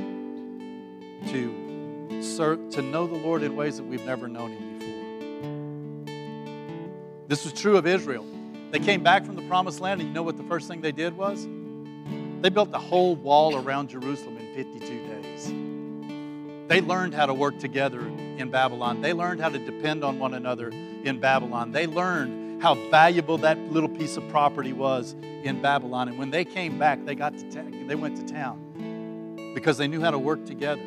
[1.30, 4.75] to, serve, to know the Lord in ways that we've never known Him
[7.28, 8.24] this was true of Israel.
[8.70, 10.92] They came back from the promised land, and you know what the first thing they
[10.92, 11.46] did was?
[12.42, 15.52] They built the whole wall around Jerusalem in 52 days.
[16.68, 19.00] They learned how to work together in Babylon.
[19.00, 21.72] They learned how to depend on one another in Babylon.
[21.72, 26.08] They learned how valuable that little piece of property was in Babylon.
[26.08, 29.86] And when they came back, they got to ta- they went to town because they
[29.86, 30.82] knew how to work together.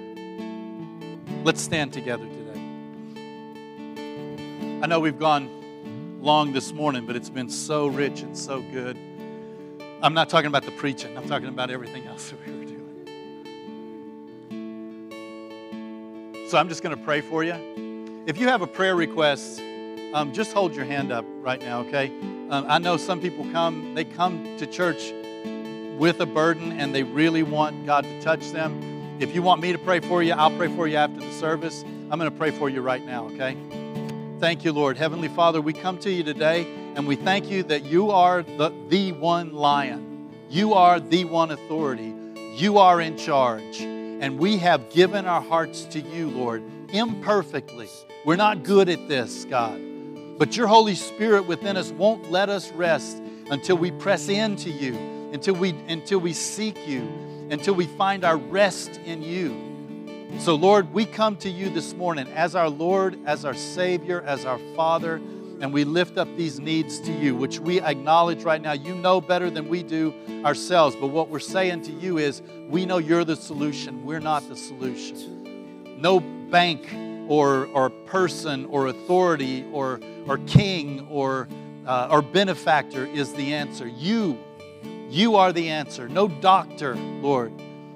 [1.44, 2.60] Let's stand together today.
[4.82, 5.59] I know we've gone
[6.22, 8.98] long this morning, but it's been so rich and so good.
[10.02, 12.80] I'm not talking about the preaching, I'm talking about everything else that we were doing.
[16.50, 18.24] So I'm just going to pray for you.
[18.26, 19.62] If you have a prayer request,
[20.14, 22.12] um, just hold your hand up right now, okay?
[22.50, 25.14] Um, I know some people come, they come to church
[25.98, 28.82] with a burden and they really want God to touch them.
[29.20, 31.84] If you want me to pray for you, I'll pray for you after the service.
[32.10, 33.56] I'm going to pray for you right now, okay?
[34.40, 34.96] Thank you, Lord.
[34.96, 36.66] Heavenly Father, we come to you today
[36.96, 40.30] and we thank you that you are the, the one lion.
[40.50, 42.14] You are the one authority.
[42.56, 43.82] You are in charge.
[43.82, 47.90] And we have given our hearts to you, Lord, imperfectly.
[48.26, 49.78] We're not good at this, God.
[50.38, 53.22] But your Holy Spirit within us won't let us rest
[53.52, 54.96] until we press into you,
[55.34, 57.02] until we, until we seek you,
[57.50, 59.69] until we find our rest in you.
[60.38, 64.46] So, Lord, we come to you this morning as our Lord, as our Savior, as
[64.46, 68.72] our Father, and we lift up these needs to you, which we acknowledge right now.
[68.72, 70.14] You know better than we do
[70.46, 74.06] ourselves, but what we're saying to you is we know you're the solution.
[74.06, 76.00] We're not the solution.
[76.00, 76.88] No bank
[77.28, 81.50] or, or person or authority or, or king or,
[81.86, 83.88] uh, or benefactor is the answer.
[83.88, 84.38] You,
[85.10, 86.08] you are the answer.
[86.08, 87.52] No doctor, Lord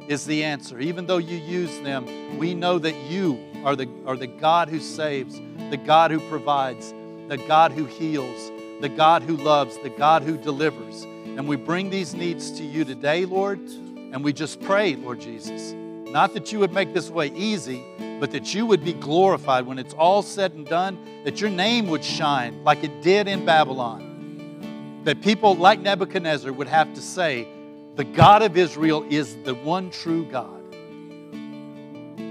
[0.08, 0.80] is the answer.
[0.80, 4.80] Even though you use them, we know that you are the, are the God who
[4.80, 5.40] saves,
[5.70, 6.94] the God who provides,
[7.28, 8.52] the God who heals,
[8.82, 11.04] the God who loves, the God who delivers.
[11.04, 15.72] And we bring these needs to you today, Lord, and we just pray, Lord Jesus,
[15.72, 17.84] not that you would make this way easy,
[18.20, 21.88] but that you would be glorified when it's all said and done, that your name
[21.88, 25.02] would shine like it did in Babylon.
[25.06, 27.48] That people like Nebuchadnezzar would have to say,
[27.96, 30.62] the God of Israel is the one true God.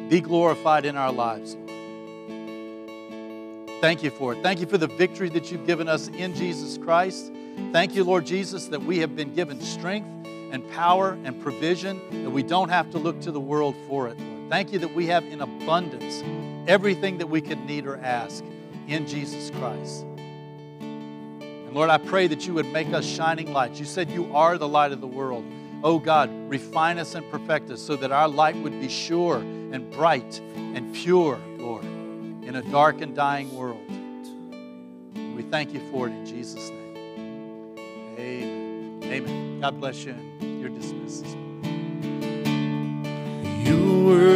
[0.08, 1.70] Be glorified in our lives, Lord.
[3.80, 4.42] Thank you for it.
[4.42, 7.32] Thank you for the victory that you've given us in Jesus Christ.
[7.72, 10.08] Thank you, Lord Jesus, that we have been given strength
[10.52, 14.18] and power and provision, that we don't have to look to the world for it,
[14.18, 14.50] Lord.
[14.50, 16.22] Thank you that we have in abundance
[16.68, 18.44] everything that we could need or ask
[18.86, 20.04] in Jesus Christ.
[21.72, 23.80] Lord, I pray that you would make us shining lights.
[23.80, 25.44] You said you are the light of the world.
[25.82, 29.90] Oh God, refine us and perfect us so that our light would be sure and
[29.90, 33.80] bright and pure, Lord, in a dark and dying world.
[35.34, 37.78] We thank you for it in Jesus' name.
[38.18, 39.00] Amen.
[39.04, 39.60] Amen.
[39.60, 40.12] God bless you.
[40.40, 41.26] And you're dismissed.
[43.66, 44.32] You were